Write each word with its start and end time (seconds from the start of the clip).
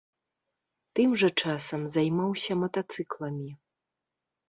Тым 0.99 1.09
жа 1.23 1.29
часам 1.45 1.81
займаўся 1.99 2.53
матацыкламі. 2.65 3.51